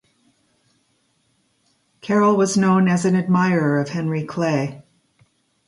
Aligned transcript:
Carroll 2.01 2.35
was 2.35 2.57
known 2.57 2.87
as 2.87 3.05
an 3.05 3.15
admirer 3.15 3.79
of 3.79 3.89
Henry 3.89 4.23
Clay. 4.23 4.81